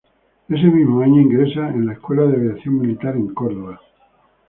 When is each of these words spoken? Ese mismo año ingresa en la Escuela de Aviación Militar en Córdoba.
Ese 0.49 0.63
mismo 0.65 1.01
año 1.01 1.21
ingresa 1.21 1.69
en 1.69 1.85
la 1.85 1.93
Escuela 1.93 2.23
de 2.23 2.33
Aviación 2.35 2.79
Militar 2.79 3.15
en 3.15 3.35
Córdoba. 3.35 3.79